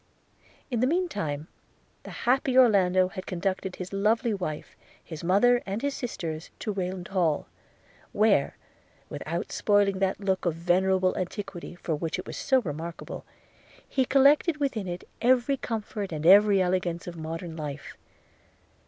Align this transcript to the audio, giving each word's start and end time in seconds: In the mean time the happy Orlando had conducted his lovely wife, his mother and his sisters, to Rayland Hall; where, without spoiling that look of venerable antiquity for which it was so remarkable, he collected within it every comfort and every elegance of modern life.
In 0.71 0.79
the 0.79 0.87
mean 0.87 1.07
time 1.07 1.47
the 2.01 2.09
happy 2.25 2.57
Orlando 2.57 3.09
had 3.09 3.27
conducted 3.27 3.75
his 3.75 3.93
lovely 3.93 4.33
wife, 4.33 4.75
his 5.03 5.23
mother 5.23 5.61
and 5.63 5.83
his 5.83 5.93
sisters, 5.95 6.49
to 6.57 6.71
Rayland 6.73 7.09
Hall; 7.09 7.45
where, 8.11 8.57
without 9.09 9.51
spoiling 9.51 9.99
that 9.99 10.19
look 10.19 10.45
of 10.47 10.55
venerable 10.55 11.15
antiquity 11.15 11.75
for 11.75 11.93
which 11.93 12.17
it 12.17 12.25
was 12.25 12.35
so 12.35 12.61
remarkable, 12.61 13.25
he 13.87 14.03
collected 14.03 14.57
within 14.57 14.87
it 14.87 15.07
every 15.21 15.55
comfort 15.55 16.11
and 16.11 16.25
every 16.25 16.59
elegance 16.59 17.05
of 17.05 17.15
modern 17.15 17.55
life. 17.55 17.95